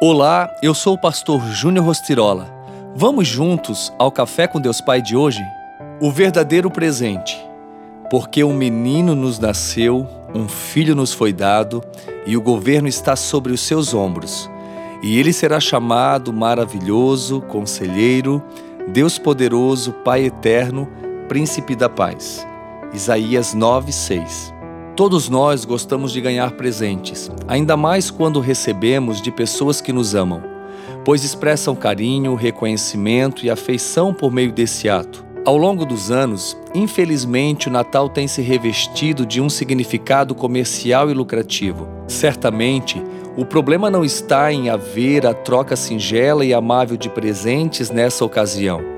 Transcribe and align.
Olá, 0.00 0.52
eu 0.60 0.74
sou 0.74 0.94
o 0.94 0.98
pastor 0.98 1.40
Júnior 1.52 1.86
Rostirola. 1.86 2.52
Vamos 2.96 3.28
juntos 3.28 3.92
ao 3.96 4.10
Café 4.10 4.48
com 4.48 4.60
Deus 4.60 4.80
Pai 4.80 5.00
de 5.00 5.16
hoje? 5.16 5.40
O 6.00 6.10
verdadeiro 6.10 6.68
presente. 6.68 7.40
Porque 8.10 8.42
um 8.42 8.52
menino 8.52 9.14
nos 9.14 9.38
nasceu, 9.38 10.04
um 10.34 10.48
filho 10.48 10.96
nos 10.96 11.12
foi 11.12 11.32
dado, 11.32 11.80
e 12.26 12.36
o 12.36 12.42
governo 12.42 12.88
está 12.88 13.14
sobre 13.14 13.52
os 13.52 13.60
seus 13.60 13.94
ombros. 13.94 14.50
E 15.00 15.16
ele 15.16 15.32
será 15.32 15.60
chamado 15.60 16.32
Maravilhoso, 16.32 17.40
Conselheiro, 17.42 18.42
Deus 18.88 19.16
Poderoso, 19.16 19.92
Pai 20.04 20.24
Eterno, 20.24 20.88
Príncipe 21.28 21.76
da 21.76 21.88
Paz. 21.88 22.44
Isaías 22.92 23.54
9, 23.54 23.92
6. 23.92 24.53
Todos 24.96 25.28
nós 25.28 25.64
gostamos 25.64 26.12
de 26.12 26.20
ganhar 26.20 26.52
presentes, 26.52 27.28
ainda 27.48 27.76
mais 27.76 28.12
quando 28.12 28.38
recebemos 28.38 29.20
de 29.20 29.32
pessoas 29.32 29.80
que 29.80 29.92
nos 29.92 30.14
amam, 30.14 30.40
pois 31.04 31.24
expressam 31.24 31.74
carinho, 31.74 32.36
reconhecimento 32.36 33.44
e 33.44 33.50
afeição 33.50 34.14
por 34.14 34.30
meio 34.30 34.52
desse 34.52 34.88
ato. 34.88 35.24
Ao 35.44 35.56
longo 35.56 35.84
dos 35.84 36.12
anos, 36.12 36.56
infelizmente, 36.72 37.66
o 37.66 37.72
Natal 37.72 38.08
tem 38.08 38.28
se 38.28 38.40
revestido 38.40 39.26
de 39.26 39.40
um 39.40 39.50
significado 39.50 40.32
comercial 40.32 41.10
e 41.10 41.14
lucrativo. 41.14 41.88
Certamente, 42.06 43.02
o 43.36 43.44
problema 43.44 43.90
não 43.90 44.04
está 44.04 44.52
em 44.52 44.70
haver 44.70 45.26
a 45.26 45.34
troca 45.34 45.74
singela 45.74 46.44
e 46.44 46.54
amável 46.54 46.96
de 46.96 47.08
presentes 47.08 47.90
nessa 47.90 48.24
ocasião 48.24 48.93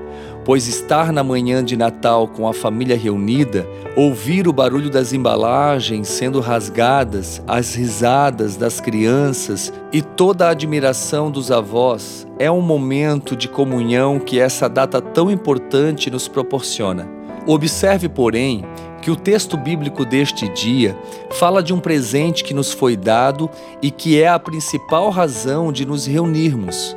pois 0.47 0.65
estar 0.65 1.11
na 1.11 1.25
manhã 1.25 1.61
de 1.61 1.75
Natal 1.75 2.25
com 2.25 2.47
a 2.47 2.53
família 2.53 2.95
reunida, 2.95 3.67
ouvir 3.97 4.47
o 4.47 4.53
barulho 4.53 4.89
das 4.89 5.11
embalagens 5.11 6.07
sendo 6.07 6.39
rasgadas, 6.39 7.43
as 7.45 7.75
risadas 7.75 8.55
das 8.55 8.79
crianças 8.79 9.73
e 9.91 10.01
toda 10.01 10.47
a 10.47 10.51
admiração 10.51 11.29
dos 11.29 11.51
avós 11.51 12.25
é 12.39 12.49
um 12.49 12.61
momento 12.61 13.35
de 13.35 13.49
comunhão 13.49 14.19
que 14.19 14.39
essa 14.39 14.69
data 14.69 15.01
tão 15.01 15.29
importante 15.29 16.09
nos 16.09 16.29
proporciona. 16.29 17.05
Observe, 17.45 18.07
porém, 18.07 18.63
que 19.01 19.11
o 19.11 19.17
texto 19.17 19.57
bíblico 19.57 20.05
deste 20.05 20.47
dia 20.47 20.97
fala 21.31 21.61
de 21.61 21.73
um 21.73 21.79
presente 21.81 22.45
que 22.45 22.53
nos 22.53 22.71
foi 22.71 22.95
dado 22.95 23.49
e 23.81 23.91
que 23.91 24.21
é 24.21 24.29
a 24.29 24.39
principal 24.39 25.09
razão 25.09 25.73
de 25.73 25.85
nos 25.85 26.05
reunirmos. 26.05 26.95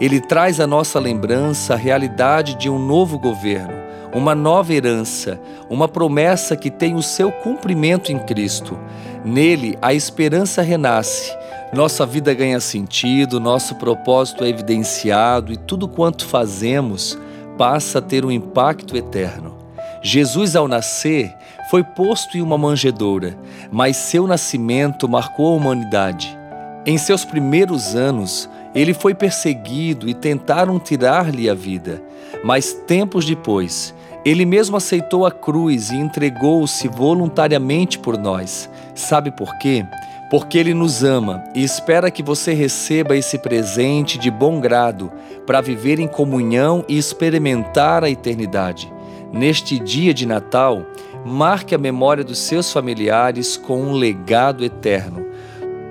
Ele 0.00 0.20
traz 0.20 0.60
à 0.60 0.66
nossa 0.66 0.98
lembrança 1.00 1.74
a 1.74 1.76
realidade 1.76 2.54
de 2.54 2.70
um 2.70 2.78
novo 2.78 3.18
governo, 3.18 3.74
uma 4.14 4.34
nova 4.34 4.72
herança, 4.72 5.40
uma 5.68 5.88
promessa 5.88 6.56
que 6.56 6.70
tem 6.70 6.94
o 6.94 7.02
seu 7.02 7.32
cumprimento 7.32 8.12
em 8.12 8.18
Cristo. 8.18 8.78
Nele, 9.24 9.76
a 9.82 9.92
esperança 9.92 10.62
renasce, 10.62 11.36
nossa 11.72 12.06
vida 12.06 12.32
ganha 12.32 12.60
sentido, 12.60 13.38
nosso 13.38 13.74
propósito 13.74 14.44
é 14.44 14.48
evidenciado 14.48 15.52
e 15.52 15.56
tudo 15.56 15.86
quanto 15.86 16.24
fazemos 16.24 17.18
passa 17.58 17.98
a 17.98 18.02
ter 18.02 18.24
um 18.24 18.30
impacto 18.30 18.96
eterno. 18.96 19.58
Jesus, 20.00 20.56
ao 20.56 20.68
nascer, 20.68 21.34
foi 21.70 21.82
posto 21.82 22.38
em 22.38 22.40
uma 22.40 22.56
manjedoura, 22.56 23.36
mas 23.70 23.96
seu 23.96 24.26
nascimento 24.26 25.08
marcou 25.08 25.52
a 25.52 25.56
humanidade. 25.56 26.38
Em 26.86 26.96
seus 26.96 27.24
primeiros 27.24 27.94
anos, 27.94 28.48
ele 28.80 28.94
foi 28.94 29.12
perseguido 29.12 30.08
e 30.08 30.14
tentaram 30.14 30.78
tirar-lhe 30.78 31.50
a 31.50 31.54
vida, 31.54 32.00
mas 32.44 32.72
tempos 32.72 33.24
depois, 33.24 33.92
ele 34.24 34.44
mesmo 34.44 34.76
aceitou 34.76 35.26
a 35.26 35.32
cruz 35.32 35.90
e 35.90 35.96
entregou-se 35.96 36.86
voluntariamente 36.86 37.98
por 37.98 38.16
nós. 38.16 38.70
Sabe 38.94 39.32
por 39.32 39.58
quê? 39.58 39.84
Porque 40.30 40.58
ele 40.58 40.74
nos 40.74 41.02
ama 41.02 41.42
e 41.54 41.64
espera 41.64 42.10
que 42.10 42.22
você 42.22 42.52
receba 42.52 43.16
esse 43.16 43.38
presente 43.38 44.16
de 44.16 44.30
bom 44.30 44.60
grado 44.60 45.10
para 45.44 45.60
viver 45.60 45.98
em 45.98 46.06
comunhão 46.06 46.84
e 46.88 46.96
experimentar 46.96 48.04
a 48.04 48.10
eternidade. 48.10 48.92
Neste 49.32 49.78
dia 49.78 50.14
de 50.14 50.24
Natal, 50.24 50.86
marque 51.24 51.74
a 51.74 51.78
memória 51.78 52.22
dos 52.22 52.38
seus 52.38 52.72
familiares 52.72 53.56
com 53.56 53.80
um 53.80 53.92
legado 53.92 54.64
eterno 54.64 55.27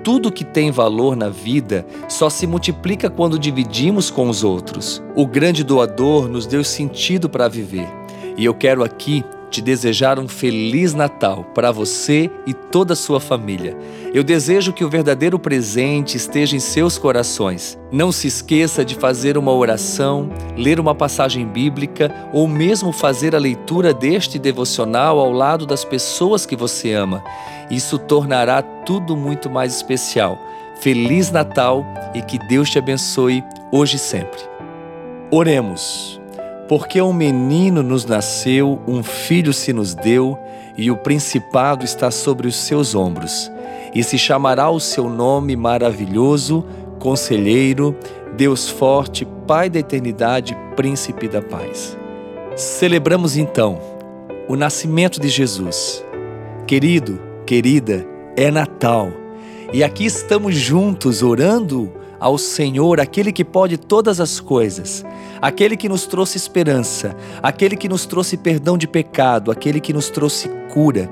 tudo 0.08 0.32
que 0.32 0.42
tem 0.42 0.70
valor 0.70 1.14
na 1.14 1.28
vida 1.28 1.84
só 2.08 2.30
se 2.30 2.46
multiplica 2.46 3.10
quando 3.10 3.38
dividimos 3.38 4.10
com 4.10 4.30
os 4.30 4.42
outros. 4.42 5.02
O 5.14 5.26
grande 5.26 5.62
doador 5.62 6.26
nos 6.26 6.46
deu 6.46 6.64
sentido 6.64 7.28
para 7.28 7.46
viver. 7.46 7.86
E 8.34 8.42
eu 8.42 8.54
quero 8.54 8.82
aqui 8.82 9.22
te 9.50 9.60
desejar 9.60 10.18
um 10.18 10.28
feliz 10.28 10.94
Natal 10.94 11.44
para 11.54 11.72
você 11.72 12.30
e 12.46 12.52
toda 12.52 12.92
a 12.92 12.96
sua 12.96 13.20
família. 13.20 13.76
Eu 14.12 14.22
desejo 14.22 14.72
que 14.72 14.84
o 14.84 14.90
verdadeiro 14.90 15.38
presente 15.38 16.16
esteja 16.16 16.56
em 16.56 16.60
seus 16.60 16.98
corações. 16.98 17.78
Não 17.90 18.12
se 18.12 18.26
esqueça 18.26 18.84
de 18.84 18.94
fazer 18.94 19.38
uma 19.38 19.52
oração, 19.52 20.30
ler 20.56 20.78
uma 20.78 20.94
passagem 20.94 21.46
bíblica 21.46 22.12
ou 22.32 22.46
mesmo 22.46 22.92
fazer 22.92 23.34
a 23.34 23.38
leitura 23.38 23.92
deste 23.94 24.38
devocional 24.38 25.18
ao 25.18 25.32
lado 25.32 25.66
das 25.66 25.84
pessoas 25.84 26.44
que 26.44 26.56
você 26.56 26.92
ama. 26.92 27.22
Isso 27.70 27.98
tornará 27.98 28.62
tudo 28.62 29.16
muito 29.16 29.50
mais 29.50 29.74
especial. 29.74 30.38
Feliz 30.80 31.30
Natal 31.30 31.84
e 32.14 32.22
que 32.22 32.38
Deus 32.38 32.70
te 32.70 32.78
abençoe 32.78 33.42
hoje 33.72 33.96
e 33.96 33.98
sempre. 33.98 34.40
Oremos. 35.30 36.17
Porque 36.68 37.00
um 37.00 37.14
menino 37.14 37.82
nos 37.82 38.04
nasceu, 38.04 38.78
um 38.86 39.02
filho 39.02 39.54
se 39.54 39.72
nos 39.72 39.94
deu, 39.94 40.38
e 40.76 40.90
o 40.90 40.96
principado 40.96 41.84
está 41.84 42.10
sobre 42.10 42.46
os 42.46 42.56
seus 42.56 42.94
ombros. 42.94 43.50
E 43.94 44.04
se 44.04 44.18
chamará 44.18 44.70
o 44.70 44.78
seu 44.78 45.08
nome 45.08 45.56
maravilhoso, 45.56 46.64
Conselheiro, 46.98 47.96
Deus 48.36 48.68
forte, 48.68 49.26
Pai 49.46 49.70
da 49.70 49.78
eternidade, 49.78 50.56
Príncipe 50.76 51.26
da 51.26 51.40
paz. 51.40 51.96
Celebramos 52.54 53.36
então 53.36 53.80
o 54.46 54.54
nascimento 54.54 55.20
de 55.20 55.28
Jesus. 55.28 56.04
Querido, 56.66 57.18
querida, 57.46 58.06
é 58.36 58.50
Natal. 58.50 59.10
E 59.72 59.82
aqui 59.82 60.04
estamos 60.04 60.54
juntos 60.54 61.22
orando 61.22 61.92
ao 62.20 62.36
Senhor, 62.36 63.00
aquele 63.00 63.32
que 63.32 63.44
pode 63.44 63.76
todas 63.76 64.20
as 64.20 64.40
coisas, 64.40 65.04
aquele 65.40 65.76
que 65.76 65.88
nos 65.88 66.06
trouxe 66.06 66.36
esperança, 66.36 67.14
aquele 67.42 67.76
que 67.76 67.88
nos 67.88 68.06
trouxe 68.06 68.36
perdão 68.36 68.76
de 68.76 68.88
pecado, 68.88 69.50
aquele 69.50 69.80
que 69.80 69.92
nos 69.92 70.10
trouxe 70.10 70.48
cura. 70.72 71.10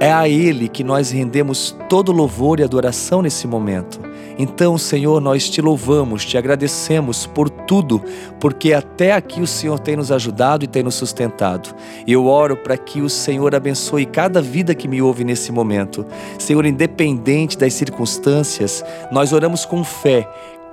É 0.00 0.12
a 0.12 0.28
Ele 0.28 0.68
que 0.68 0.84
nós 0.84 1.10
rendemos 1.10 1.76
todo 1.88 2.12
louvor 2.12 2.60
e 2.60 2.62
adoração 2.62 3.20
nesse 3.20 3.48
momento. 3.48 4.00
Então, 4.38 4.78
Senhor, 4.78 5.20
nós 5.20 5.50
te 5.50 5.60
louvamos, 5.60 6.24
te 6.24 6.38
agradecemos 6.38 7.26
por 7.26 7.50
tudo, 7.50 8.00
porque 8.38 8.72
até 8.72 9.12
aqui 9.12 9.40
o 9.40 9.46
Senhor 9.46 9.80
tem 9.80 9.96
nos 9.96 10.12
ajudado 10.12 10.64
e 10.64 10.68
tem 10.68 10.82
nos 10.82 10.94
sustentado. 10.94 11.74
Eu 12.06 12.26
oro 12.26 12.56
para 12.56 12.76
que 12.76 13.00
o 13.00 13.10
Senhor 13.10 13.52
abençoe 13.54 14.06
cada 14.06 14.40
vida 14.40 14.76
que 14.76 14.86
me 14.86 15.02
ouve 15.02 15.24
nesse 15.24 15.50
momento. 15.50 16.06
Senhor, 16.38 16.64
independente 16.64 17.58
das 17.58 17.74
circunstâncias, 17.74 18.84
nós 19.10 19.32
oramos 19.32 19.64
com 19.64 19.82
fé 19.82 20.28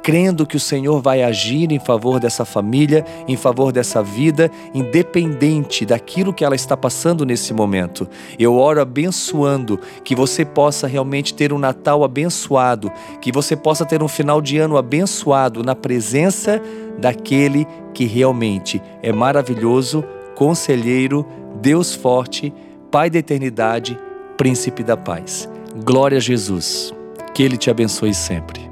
crendo 0.06 0.46
que 0.46 0.56
o 0.56 0.60
Senhor 0.60 1.02
vai 1.02 1.24
agir 1.24 1.72
em 1.72 1.80
favor 1.80 2.20
dessa 2.20 2.46
família, 2.46 3.04
em 3.28 3.36
favor 3.36 3.72
dessa 3.72 4.04
vida, 4.04 4.52
independente 4.72 5.84
daquilo 5.84 6.32
que 6.32 6.46
ela 6.46 6.54
está 6.54 6.78
passando 6.78 7.26
nesse 7.26 7.56
momento. 7.56 8.08
Eu 8.38 8.54
oro 8.54 8.80
abençoando 8.80 9.80
que 10.04 10.16
você 10.16 10.46
possa 10.46 10.86
realmente 10.86 11.34
ter 11.34 11.52
um 11.52 11.58
Natal 11.58 12.04
abençoado, 12.04 12.92
que 13.20 13.32
você 13.32 13.56
possa 13.56 13.84
ter 13.84 14.04
um 14.04 14.08
final 14.08 14.44
de 14.44 14.60
ano 14.60 14.78
abençoado 14.78 15.64
na 15.64 15.74
presença 15.74 16.62
daquele 17.00 17.66
que 17.92 18.06
realmente 18.06 18.80
é 19.02 19.12
maravilhoso, 19.12 20.06
conselheiro, 20.36 21.26
Deus 21.60 21.96
forte, 21.96 22.54
Pai 22.92 23.10
da 23.10 23.18
eternidade, 23.18 23.98
príncipe 24.38 24.84
da 24.84 24.96
paz. 24.96 25.50
Glória 25.84 26.20
a 26.20 26.22
Jesus. 26.22 26.94
Que 27.34 27.42
ele 27.42 27.58
te 27.58 27.72
abençoe 27.72 28.14
sempre. 28.14 28.65